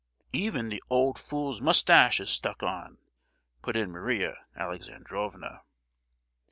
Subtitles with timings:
[0.33, 2.97] "Even the old fool's moustache is stuck on!"
[3.61, 5.61] put in Maria Alexandrovna.